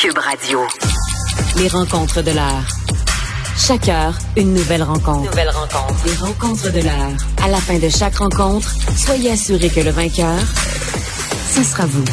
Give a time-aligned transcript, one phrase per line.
[0.00, 0.60] Cube Radio.
[1.56, 2.64] Les rencontres de l'heure.
[3.58, 5.30] Chaque heure, une nouvelle rencontre.
[5.30, 6.06] Nouvelle rencontre.
[6.06, 7.12] Les rencontres de l'heure.
[7.42, 10.38] À la fin de chaque rencontre, soyez assurés que le vainqueur,
[11.54, 12.04] ce sera vous.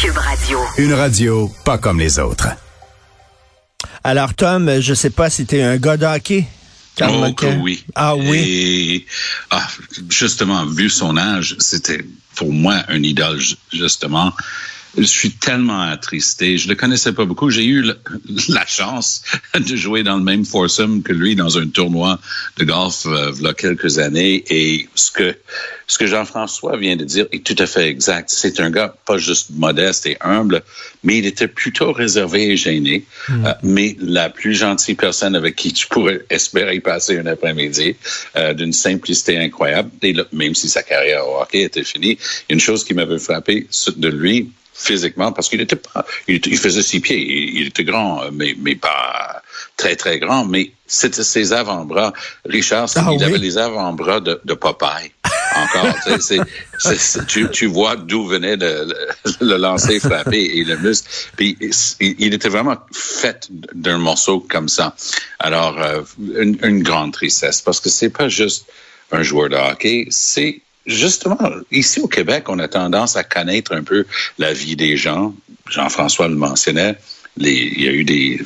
[0.00, 0.58] Cube Radio.
[0.78, 2.48] Une radio pas comme les autres.
[4.04, 6.46] Alors, Tom, je sais pas si tu es un gars de hockey.
[7.02, 7.84] Oh, que oui.
[7.96, 8.38] Ah oui.
[8.38, 9.06] Et,
[9.50, 9.66] ah,
[10.10, 12.04] justement, vu son âge, c'était
[12.36, 14.32] pour moi un idole, ju- justement.
[14.96, 16.56] Je suis tellement attristé.
[16.56, 17.50] Je le connaissais pas beaucoup.
[17.50, 17.98] J'ai eu le-
[18.48, 19.22] la chance
[19.54, 22.18] de jouer dans le même foursome que lui dans un tournoi
[22.58, 24.44] de golf euh, il y a quelques années.
[24.50, 25.36] Et ce que
[25.86, 28.30] ce que Jean-François vient de dire est tout à fait exact.
[28.30, 30.62] C'est un gars pas juste modeste et humble,
[31.02, 33.04] mais il était plutôt réservé et gêné.
[33.30, 37.96] Euh, mais la plus gentille personne avec qui tu pourrais espérer passer un après-midi,
[38.36, 39.90] euh, d'une simplicité incroyable.
[40.02, 42.16] Et là, même si sa carrière au hockey était finie,
[42.48, 47.00] une chose qui m'avait frappé de lui physiquement, parce qu'il était pas, il, faisait six
[47.00, 49.40] pieds, il, il était grand, euh, mais, mais pas
[49.76, 52.12] très, très grand, mais c'était ses avant-bras.
[52.44, 53.24] Richard, Ah il oui?
[53.24, 55.12] avait les avant-bras de, de Popeye.
[55.56, 56.40] Encore, c'est-
[56.78, 61.08] c'est- tu, tu vois d'où venait le, le, le lancer frappé et le muscle.
[61.36, 64.94] Puis il, il était vraiment fait d'un morceau comme ça.
[65.38, 66.02] Alors, euh,
[66.40, 68.66] une, une grande tristesse, parce que c'est pas juste
[69.12, 71.38] un joueur de hockey, c'est justement,
[71.70, 74.04] ici au Québec, on a tendance à connaître un peu
[74.38, 75.34] la vie des gens.
[75.70, 76.96] Jean-François le mentionnait,
[77.36, 78.40] les, il y a eu des,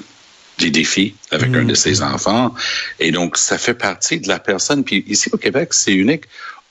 [0.59, 2.55] des défis avec un de ses enfants.
[3.01, 4.85] Et donc, ça fait partie de la personne.
[4.85, 6.25] Puis ici au Québec, c'est unique.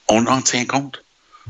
[0.07, 1.03] On en tient compte.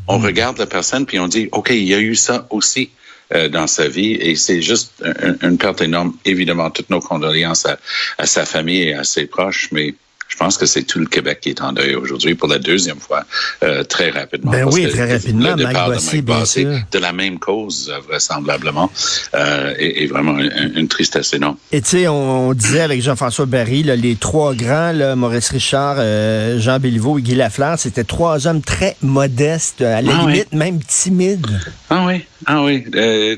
[0.07, 2.91] On regarde la personne, puis on dit, OK, il y a eu ça aussi
[3.33, 4.13] euh, dans sa vie.
[4.13, 6.15] Et c'est juste un- une perte énorme.
[6.25, 7.77] Évidemment, toutes nos condoléances à,
[8.17, 9.95] à sa famille et à ses proches, mais
[10.27, 12.99] je pense que c'est tout le Québec qui est en deuil aujourd'hui pour la deuxième
[12.99, 13.23] fois,
[13.63, 14.51] euh, très rapidement.
[14.51, 18.91] Ben oui, très rapidement, Le départ Mike de Mike de la même cause, euh, vraisemblablement,
[19.35, 21.57] euh, est vraiment une, une tristesse énorme.
[21.71, 25.49] Et tu sais, on, on disait avec Jean-François Barry, là, les trois grands, là, Maurice
[25.49, 30.23] Richard, euh, Jean Béliveau et Guy Lafleur, c'était trois hommes très modestes, à la Ah
[30.25, 30.33] oui.
[30.33, 31.47] limite même timides.
[31.89, 33.35] Ah oui, ah oui, euh,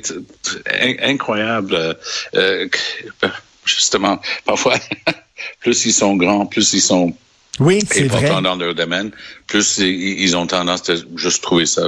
[1.03, 1.75] incroyable.
[1.75, 1.93] euh,
[2.35, 2.67] euh,
[3.65, 4.75] justement, parfois,
[5.59, 7.13] plus ils sont grands, plus ils sont
[7.59, 8.25] Oui, c'est vrai.
[8.25, 9.11] importants dans leur domaine,
[9.47, 11.83] plus ils ont tendance à juste trouver ça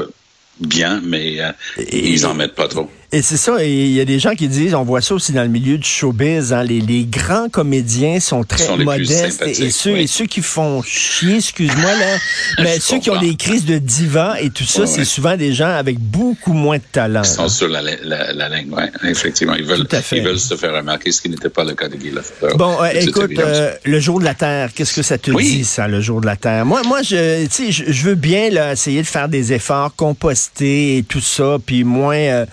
[0.60, 2.90] bien, mais euh, Et- ils en mettent pas trop.
[3.14, 5.34] Et c'est ça, et il y a des gens qui disent, on voit ça aussi
[5.34, 9.70] dans le milieu du showbiz, hein, les, les grands comédiens sont très Sont modestes et,
[9.70, 10.02] ceux, oui.
[10.04, 12.18] et ceux qui font chier, excuse-moi là,
[12.64, 15.04] mais ceux qui ont des crises de diva et tout ça, Ouais, c'est ouais.
[15.06, 17.24] souvent des gens avec beaucoup moins de talent.
[17.24, 17.50] Ils sont là.
[17.50, 19.56] sur la, la, la ligne, ouais, effectivement.
[19.56, 20.18] Ils veulent, Tout à fait.
[20.20, 22.56] ils veulent se faire remarquer, ce qui n'était pas le cas de Guy Lafleur.
[22.56, 25.44] Bon, euh, écoute, euh, le jour de la Terre, qu'est-ce que ça te Oui.
[25.58, 26.66] dit, ça, le jour de la Terre?
[26.66, 29.94] Moi, moi, je, tu sais, je, je veux bien là, essayer de faire des efforts,
[29.98, 32.46] composter et tout ça, puis moins, euh,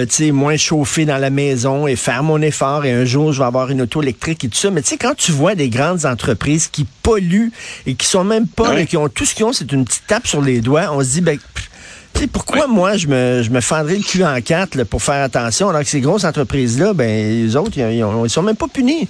[0.00, 2.84] euh, tu sais, moins chauffer dans la maison et faire mon effort.
[2.84, 4.70] Et un jour, je vais avoir une auto électrique et tout ça.
[4.70, 7.52] Mais tu sais, quand tu vois des grandes entreprises qui polluent
[7.86, 8.76] et qui sont même pas, Ouais.
[8.76, 10.88] là, qui ont tout ce qu'ils ont, c'est une petite tape sur les doigts.
[10.92, 11.38] On se dit, ben.
[12.12, 15.00] Tu sais, pourquoi moi, je me, je me fendrais le cul en quatre là, pour
[15.00, 17.06] faire attention, alors que ces grosses entreprises-là, ben,
[17.46, 19.08] les autres, ils, ils sont même pas punis.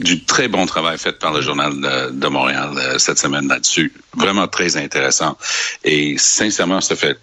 [0.00, 3.92] du très bon travail fait par le Journal de, de Montréal euh, cette semaine là-dessus.
[4.16, 5.36] Vraiment très intéressant.
[5.84, 7.16] Et sincèrement, ça fait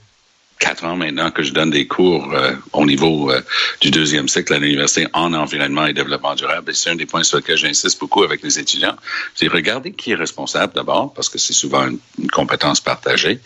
[0.60, 3.42] quatre ans maintenant que je donne des cours euh, au niveau euh,
[3.80, 6.70] du deuxième cycle à l'université en environnement et développement durable.
[6.70, 8.96] Et c'est un des points sur lesquels j'insiste beaucoup avec les étudiants.
[9.34, 12.00] C'est regarder qui est responsable d'abord, parce que c'est souvent une,
[12.32, 13.40] compétence partagée.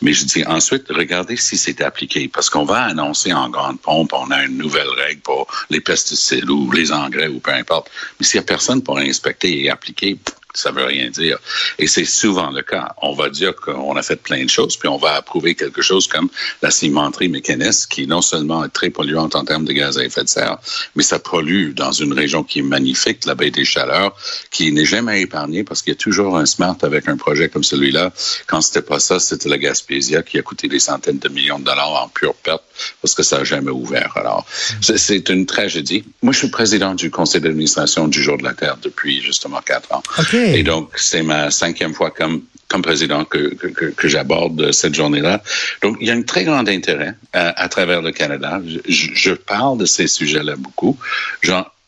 [0.00, 4.12] Mais je dis ensuite, regardez si c'est appliqué, parce qu'on va annoncer en grande pompe,
[4.12, 7.90] on a une nouvelle règle pour les pesticides ou les engrais ou peu importe.
[8.18, 10.18] Mais s'il n'y a personne pour inspecter et appliquer,
[10.54, 11.38] ça veut rien dire.
[11.78, 12.94] Et c'est souvent le cas.
[13.02, 16.06] On va dire qu'on a fait plein de choses, puis on va approuver quelque chose
[16.06, 16.28] comme
[16.62, 20.24] la cimenterie mécaniste, qui non seulement est très polluante en termes de gaz à effet
[20.24, 20.58] de serre,
[20.96, 24.14] mais ça pollue dans une région qui est magnifique, la baie des Chaleurs,
[24.50, 27.64] qui n'est jamais épargnée parce qu'il y a toujours un smart avec un projet comme
[27.64, 28.12] celui-là.
[28.46, 31.64] Quand c'était pas ça, c'était la Gaspésia qui a coûté des centaines de millions de
[31.64, 32.62] dollars en pure perte
[33.02, 34.12] parce que ça n'a jamais ouvert.
[34.16, 34.46] Alors,
[34.80, 36.04] c'est- une tragédie.
[36.22, 39.92] Moi, je suis président du conseil d'administration du Jour de la Terre depuis justement quatre
[39.92, 40.02] ans.
[40.44, 45.42] Et donc, c'est ma cinquième fois comme comme président que, que, j'aborde cette journée-là.
[45.82, 48.62] Donc, il y a un très grand intérêt à, à travers le Canada.
[48.86, 50.96] Je, parle de ces sujets-là beaucoup.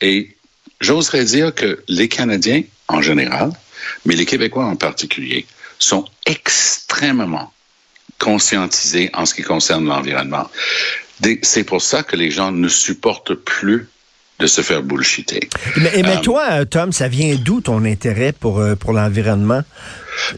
[0.01, 0.37] Et
[0.81, 3.53] j'oserais dire que les Canadiens, en général,
[4.05, 5.47] mais les Québécois en particulier,
[5.79, 7.53] sont extrêmement
[8.19, 10.51] conscientisés en ce qui concerne l'environnement.
[11.43, 13.89] C'est pour ça que les gens ne supportent plus
[14.39, 15.49] de se faire bullshiter.
[15.77, 19.63] Mais, mais Euh, toi, Tom, ça vient d'où ton intérêt pour, euh, pour l'environnement?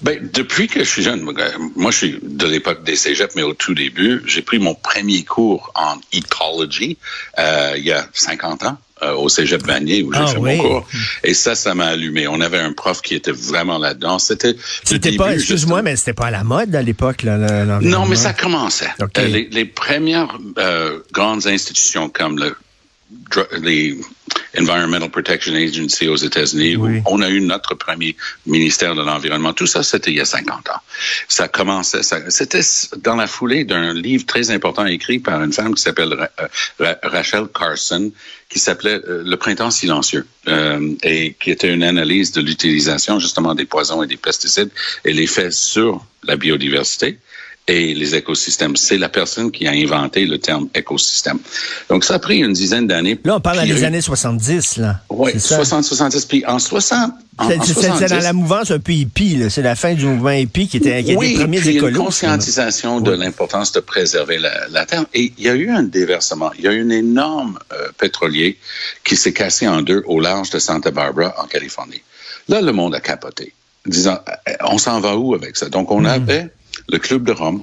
[0.03, 3.55] Ben, depuis que je suis jeune, moi je suis de l'époque des cégeps, mais au
[3.55, 6.97] tout début, j'ai pris mon premier cours en ecology
[7.39, 8.79] euh, il y a 50 ans.
[9.19, 10.57] Au Cégep Vanier où j'ai Ah fait oui.
[10.57, 10.89] mon cours.
[11.25, 12.27] Et ça, ça m'a allumé.
[12.27, 14.19] On avait un prof qui était vraiment là-dedans.
[14.19, 17.37] C'était C'était pas, excuse-moi, mais c'était pas à la mode à l'époque, là,
[17.83, 18.89] Non, mais ça commençait.
[19.19, 22.57] Les, les premières euh, grandes institutions comme le
[23.61, 23.97] les
[24.57, 26.99] Environmental Protection Agency aux États-Unis, Oui.
[26.99, 28.17] où on a eu notre premier
[28.47, 29.53] ministère de l'Environnement.
[29.53, 30.81] Tout ça, c'était il y a 50 ans.
[31.29, 32.61] Ça commençait, ça- c'était
[32.99, 36.47] dans la foulée d'un livre très important écrit par une femme qui s'appelle euh,
[36.79, 38.13] Ra- Rachel Carson,
[38.49, 43.55] qui s'appelait euh, Le printemps silencieux, euh, et qui était une analyse de l'utilisation justement
[43.57, 44.71] des poisons et des pesticides
[45.05, 47.19] et l'effet sur la biodiversité
[47.67, 48.77] et les écosystèmes.
[48.77, 51.39] C'est la personne qui a inventé le terme écosystème.
[51.89, 53.19] Donc, ça a pris une dizaine d'années.
[53.25, 55.01] Là, on parle les eu- années 70, là.
[55.09, 55.57] Oui, C'est ça?
[55.57, 56.25] 60, 70.
[56.27, 59.37] Puis en 60, en, C'est- en c'est- C'est 70, dans la mouvance un peu hippie,
[59.37, 59.49] là.
[59.49, 61.77] C'est la fin du mouvement hippie qui était, qui était oui, les premiers puis une
[61.79, 62.05] écolos.
[62.05, 65.05] conscientisation de l'importance de préserver la, la terre.
[65.15, 66.51] Et il y a eu un déversement.
[66.59, 68.59] Il y a eu un énorme euh, pétrolier
[69.05, 72.03] qui s'est cassé en deux au large de Santa Barbara, en Californie.
[72.49, 73.55] Là, le monde a capoté,
[73.87, 74.19] disant,
[74.49, 75.71] euh, on s'en va où avec ça?
[75.71, 76.07] Donc, on Mm.
[76.07, 76.49] avait
[76.89, 77.63] le Club de Rome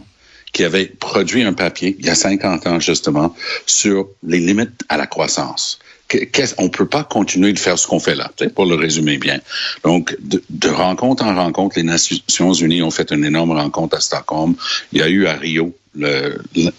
[0.54, 3.34] qui avait produit un papier, il y a 50 ans justement,
[3.66, 5.80] sur les limites à la croissance.
[6.58, 9.40] On ne peut pas continuer de faire ce qu'on fait là, pour le résumer bien.
[9.86, 14.02] Donc, de, de rencontre en rencontre, les Nations Unies ont fait une énorme rencontre à
[14.02, 14.56] Stockholm.
[14.92, 15.74] Il y a eu à Rio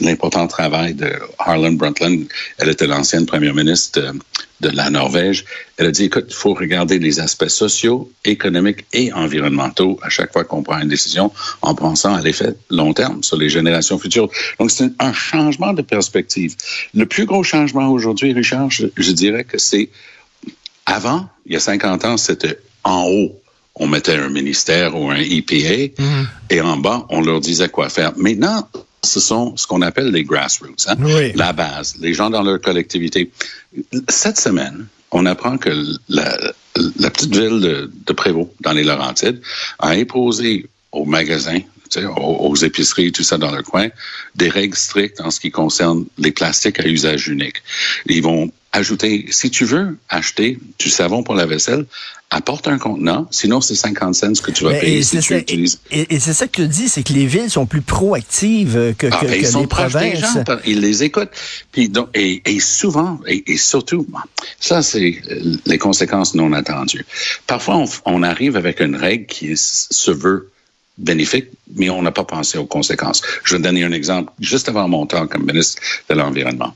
[0.00, 2.24] l'important travail de Harlan Brundtland.
[2.58, 4.12] Elle était l'ancienne première ministre de,
[4.68, 5.44] de la Norvège.
[5.76, 10.32] Elle a dit, écoute, il faut regarder les aspects sociaux, économiques et environnementaux à chaque
[10.32, 11.30] fois qu'on prend une décision
[11.60, 14.28] en pensant à l'effet long terme sur les générations futures.
[14.58, 16.56] Donc, c'est un- changement de perspective.
[16.94, 19.90] Le plus gros changement aujourd'hui, Richard, je, je dirais que c'est
[20.86, 23.38] avant, il y a 50 ans, c'était en haut.
[23.74, 26.02] On mettait un ministère ou un EPA
[26.50, 28.12] et en bas, on leur disait quoi faire.
[28.16, 28.68] Maintenant,
[29.04, 30.96] ce sont ce qu'on appelle les grassroots, hein?
[31.00, 31.32] Oui.
[31.34, 33.31] la base, les gens dans leur collectivité.
[34.08, 35.70] Cette semaine, on apprend que
[36.08, 36.38] la,
[36.99, 39.40] la petite ville de, de Prévost, dans les Laurentides,
[39.78, 41.60] a imposé aux magasins,
[41.90, 43.88] tu sais, aux, aux épiceries, tout ça dans le coin,
[44.37, 47.62] des règles strictes en ce qui concerne les plastiques à usage unique.
[48.06, 51.84] Ils vont ajouter, si tu veux acheter du savon pour la vaisselle,
[52.34, 55.20] apporte un contenant, sinon c'est 50 cents que tu vas Mais- payer et si c'est
[55.20, 55.81] tu ça, utilises.
[55.90, 58.93] et- et c'est ça que tu dis, c'est que les villes sont plus proactives euh,
[58.94, 60.34] que, Ah, que- ben, que ils sont les proches des provinces.
[60.34, 61.31] gens, ils les écoutent.
[61.73, 64.06] Puis donc, et, et souvent, et, et surtout,
[64.58, 67.05] ça c'est euh, les conséquences non attendues.
[67.46, 70.50] Parfois, on, on arrive avec une règle qui se veut
[70.99, 71.46] bénéfique,
[71.76, 73.23] mais on n'a pas pensé aux conséquences.
[73.44, 76.75] Je vais donner un exemple juste avant mon temps comme ministre de l'Environnement.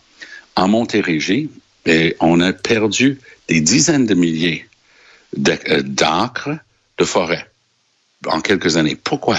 [0.55, 1.49] En Montérégie,
[1.87, 3.19] eh, on a perdu
[3.49, 4.67] des dizaines de milliers
[5.49, 6.57] euh, d'acres
[6.99, 7.47] de forêt
[8.27, 8.97] en quelques années.
[8.97, 9.39] Pourquoi?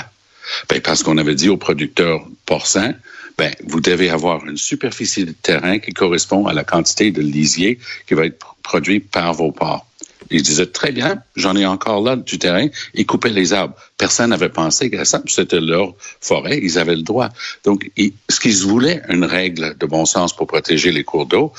[0.70, 2.94] Ben, parce qu'on avait dit aux producteurs porcins,
[3.38, 7.80] ben, vous devez avoir une superficie de terrain qui correspond à la quantité de lisier
[8.08, 9.86] qui va être produit par vos porcs.
[10.30, 13.76] Ils disaient, très bien, j'en ai encore là du terrain, ils coupaient les arbres.
[13.98, 17.30] Personne n'avait pensé à ça, c'était leur forêt, ils avaient le droit.
[17.64, 17.90] Donc,
[18.30, 21.54] ce qu'ils voulaient, une règle de bon sens pour protéger les cours d'eau,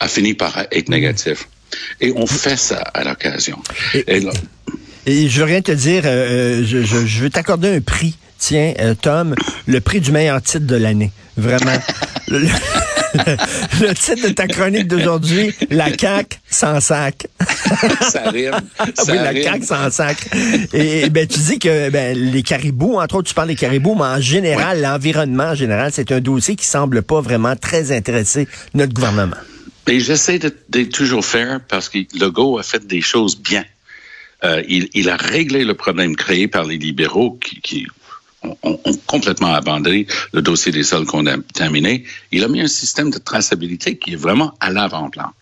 [0.00, 1.48] a fini par être négatif.
[2.00, 3.58] Et on fait ça à l'occasion.
[4.06, 4.32] Et là-
[5.06, 8.16] Et je veux rien te dire, euh, euh, je, je- je veux t'accorder un prix.
[8.38, 9.34] Tiens, euh, Tom,
[9.66, 11.12] le prix du meilleur titre de l'année.
[11.36, 11.78] Vraiment.
[12.28, 12.40] le,
[13.80, 17.26] le titre de ta chronique d'aujourd'hui, La CAQ sans sac.
[18.10, 18.52] ça rime.
[18.78, 19.42] Ah ça oui, la rime.
[19.42, 20.16] CAQ sans sac.
[20.72, 24.02] Et ben, tu dis que ben, les caribous, entre autres, tu parles des caribous, mais
[24.04, 28.92] en général, l'environnement en général, c'est un dossier qui semble pas vraiment très intéresser notre
[28.92, 29.36] gouvernement.
[29.86, 33.64] Et j'essaie de, de toujours faire parce que Legault a fait des choses bien.
[34.42, 37.86] Euh, il, il a réglé le problème créé par les libéraux qui, qui
[38.42, 42.04] ont- ont complètement abandonné le dossier des sols contaminés.
[42.32, 45.32] Il a mis un système de traçabilité qui est vraiment à l'avant-plan.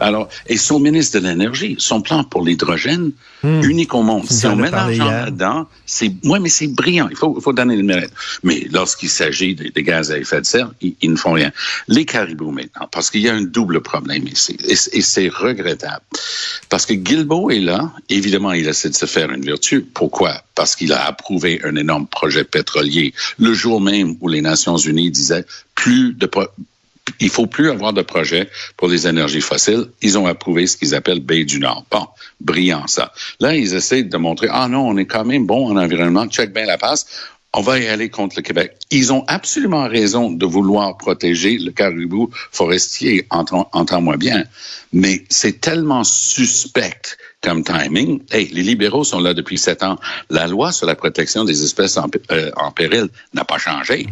[0.00, 3.12] Alors, et son ministre de l'Énergie, son plan pour l'hydrogène,
[3.44, 4.28] unique au monde.
[4.28, 7.08] Si on met l'argent là-dedans, c'est, ouais, mais c'est brillant.
[7.10, 8.10] Il faut, il faut donner le mérite.
[8.42, 11.52] Mais lorsqu'il s'agit des, gaz à effet de serre, ils, ils ne font rien.
[11.86, 14.56] Les caribous maintenant, parce qu'il y a un double problème ici.
[14.66, 16.02] Et, c'est regrettable.
[16.68, 17.92] Parce que Guilbeault est là.
[18.08, 19.82] Évidemment, il essaie de se faire une vertu.
[19.82, 20.42] Pourquoi?
[20.54, 25.10] Parce qu'il a approuvé un énorme projet pétrolier le jour même où les Nations Unies
[25.12, 25.44] disaient
[25.76, 26.48] plus de pro-
[27.20, 29.86] il faut plus avoir de projet pour les énergies fossiles.
[30.02, 31.84] Ils ont approuvé ce qu'ils appellent Baie du Nord.
[31.90, 32.06] Bon,
[32.40, 33.12] brillant ça.
[33.40, 36.52] Là, ils essaient de montrer, ah non, on est quand même bon en environnement, check
[36.52, 37.06] bien la passe.
[37.54, 38.76] on va y aller contre le Québec.
[38.90, 44.44] Ils ont absolument raison de vouloir protéger le caribou forestier, entends-moi bien,
[44.92, 47.00] mais c'est tellement suspect
[47.40, 48.20] comme timing.
[48.30, 49.98] Hey, les libéraux sont là depuis sept ans.
[50.28, 54.06] La loi sur la protection des espèces en, euh, en péril n'a pas changé.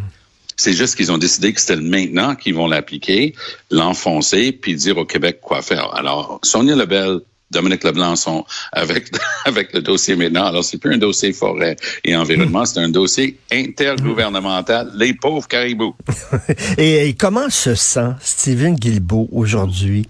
[0.56, 3.34] C'est juste qu'ils ont décidé que c'était maintenant qu'ils vont l'appliquer,
[3.70, 5.94] l'enfoncer, puis dire au Québec quoi faire.
[5.94, 9.10] Alors, Sonia Lebel, Dominique Leblanc sont avec,
[9.44, 10.46] avec le dossier maintenant.
[10.46, 15.94] Alors, c'est plus un dossier forêt et environnement, c'est un dossier intergouvernemental, les pauvres caribous.
[16.78, 20.08] et, comment se sent Stephen Guilbeault aujourd'hui?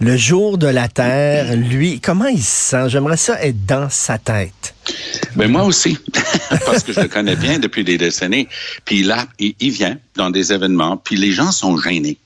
[0.00, 2.88] Le jour de la Terre, lui, comment il se sent?
[2.88, 4.74] J'aimerais ça être dans sa tête.
[5.36, 5.96] Ben moi aussi,
[6.66, 8.48] parce que je le connais bien depuis des décennies.
[8.84, 12.18] Puis là, il vient dans des événements, puis les gens sont gênés.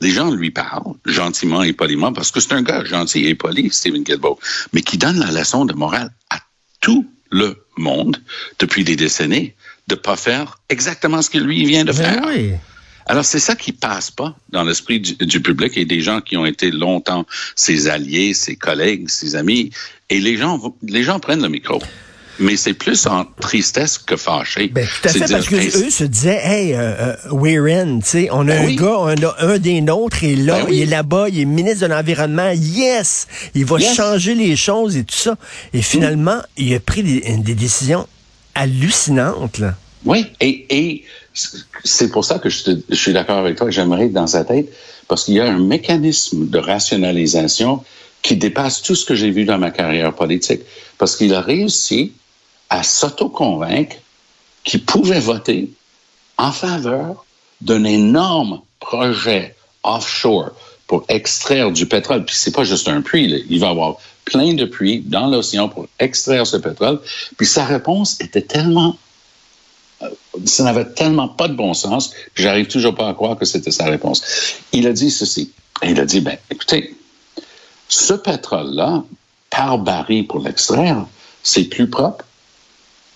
[0.00, 3.70] Les gens lui parlent gentiment et poliment parce que c'est un gars gentil et poli,
[3.70, 4.38] Stephen Guilbeault,
[4.72, 6.38] mais qui donne la leçon de morale à
[6.80, 8.16] tout le monde
[8.58, 9.52] depuis des décennies
[9.88, 12.22] de pas faire exactement ce que lui vient de ben faire.
[12.26, 12.52] Oui.
[13.06, 16.38] Alors, c'est ça qui passe pas dans l'esprit du, du, public et des gens qui
[16.38, 19.70] ont été longtemps ses alliés, ses collègues, ses amis.
[20.08, 21.82] Et les gens, les gens prennent le micro
[22.38, 24.68] mais c'est plus en tristesse que fâché.
[24.68, 28.06] Ben, tout à fait, parce que eux se disaient, hey, euh, euh, we're in, tu
[28.06, 30.82] sais, on a ben un gars, on a un des nôtres, est là, ben il
[30.82, 35.16] est là-bas, il est ministre de l'Environnement, yes, il va changer les choses et tout
[35.16, 35.36] ça.
[35.72, 38.06] Et finalement, il a pris des, des décisions
[38.54, 39.74] hallucinantes, là.
[40.04, 41.04] Oui, et, et
[41.82, 44.68] c'est pour ça que je, je suis d'accord avec toi, j'aimerais être dans sa tête,
[45.08, 47.82] parce qu'il y a un mécanisme de rationalisation
[48.22, 50.62] qui dépasse tout ce que j'ai vu dans ma carrière politique,
[50.98, 52.12] parce qu'il a réussi
[52.70, 53.96] à s'auto-convaincre
[54.64, 55.70] qu'il pouvait voter
[56.38, 57.24] en faveur
[57.60, 60.50] d'un énorme projet offshore
[60.86, 62.24] pour extraire du pétrole.
[62.24, 65.68] Puis c'est pas juste un puits, il va y avoir plein de puits dans l'océan
[65.68, 67.00] pour extraire ce pétrole.
[67.36, 68.96] Puis sa réponse était tellement
[70.02, 70.08] euh,
[70.44, 73.84] ça n'avait tellement pas de bon sens, j'arrive toujours pas à croire que c'était sa
[73.84, 74.22] réponse.
[74.72, 75.52] Il a dit ceci.
[75.82, 76.96] Il a dit, ben, écoutez,
[77.88, 79.04] ce pétrole-là,
[79.50, 81.06] par baril pour l'extraire,
[81.42, 82.24] c'est plus propre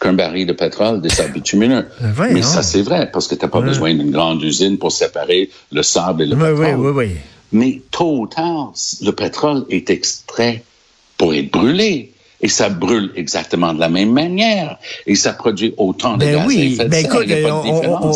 [0.00, 1.87] qu'un baril de pétrole des sables bitumineux.
[2.31, 5.50] Mais ça, c'est vrai, parce que tu n'as pas besoin d'une grande usine pour séparer
[5.73, 6.76] le sable et le pétrole.
[6.76, 7.17] Oui, oui,
[7.52, 10.62] Mais tôt ou tard, le pétrole est extrait
[11.17, 12.12] pour être brûlé.
[12.40, 14.78] Et ça brûle exactement de la même manière.
[15.09, 16.61] Et ça produit autant de ben gaz oui.
[16.61, 17.26] à effet de ben écoute,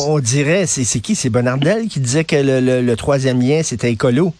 [0.06, 1.16] on, dirait, c'est qui?
[1.16, 4.32] C'est Bonardel qui disait que le troisième lien, c'était écolo.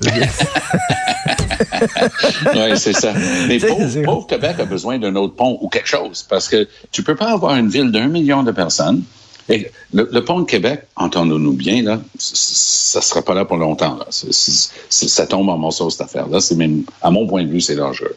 [2.54, 3.12] oui, c'est ça.
[3.48, 7.16] Mais pauvre, Québec a besoin d'un autre pont ou quelque chose parce que tu peux
[7.16, 9.02] pas avoir une ville d'un million de personnes.
[9.48, 13.96] Et le, pont de Québec, entendons-nous bien, là, ça sera pas là pour longtemps.
[13.96, 14.06] Là.
[14.10, 16.40] ça tombe en morceaux, cette affaire-là.
[16.40, 18.16] C'est même, à mon point de vue, c'est dangereux.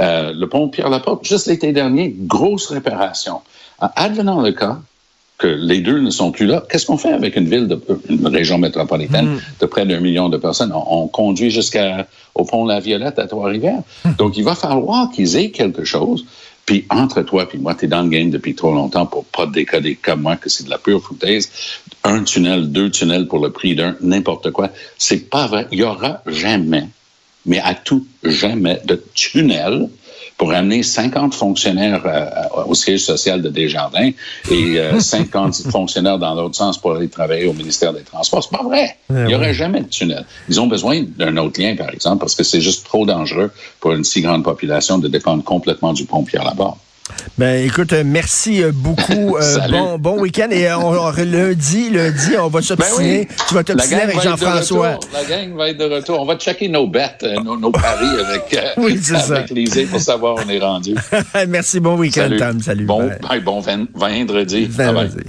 [0.00, 3.40] Euh, le pont Pierre-Laporte, juste l'été dernier, grosse réparation.
[3.78, 4.80] Advenant le cas,
[5.38, 7.78] que les deux ne sont plus là, qu'est-ce qu'on fait avec une ville, de,
[8.08, 9.40] une région métropolitaine mm.
[9.60, 10.72] de près d'un million de personnes?
[10.72, 13.82] On, conduit jusqu'au pont La Violette à Trois-Rivières.
[14.04, 14.12] Mm.
[14.18, 16.24] Donc, il va falloir qu'ils aient quelque chose.
[16.64, 19.46] Puis entre toi et moi, tu es dans le game depuis trop longtemps pour pas
[19.46, 21.50] décoder comme moi que c'est de la pure foutaise.
[22.02, 24.70] Un tunnel, deux tunnels pour le prix d'un, n'importe quoi.
[24.98, 25.68] C'est pas vrai.
[25.70, 26.88] Il y aura jamais,
[27.44, 29.88] mais à tout jamais, de tunnel
[30.38, 34.10] pour amener 50 fonctionnaires euh, au siège social de Desjardins
[34.50, 38.44] et 50 euh, fonctionnaires dans l'autre sens pour aller travailler au ministère des Transports.
[38.44, 38.96] C'est pas vrai.
[39.10, 40.24] Eh Il n'y aurait jamais de tunnel.
[40.48, 43.50] Ils ont besoin d'un autre lien, par exemple, parce que c'est juste trop dangereux
[43.80, 46.76] pour une si grande population de dépendre complètement du pont Pierre-Labarre.
[47.38, 49.36] Ben écoute, euh, merci euh, beaucoup.
[49.46, 50.48] Euh, bon bon week-end.
[50.50, 53.26] Et on, lundi, lundi, on va s'obstiner.
[53.26, 54.98] Ben tu vas t'obstiner avec Jean-François.
[55.12, 56.20] La gang va être de retour.
[56.20, 58.98] On va checker nos bêtes, nos, paris avec, oui,
[59.28, 60.94] avec Lisée pour savoir où on est rendu.
[61.48, 62.60] merci, bon week-end, Tom.
[62.60, 62.84] Salut.
[62.84, 63.10] Bon,
[63.44, 64.64] bon vendredi.
[64.64, 65.26] vendredi.